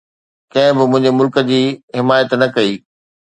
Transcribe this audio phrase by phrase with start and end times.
[0.53, 1.61] ڪنهن به منهنجي ملڪ جي
[1.99, 2.73] حمايت نه ڪئي.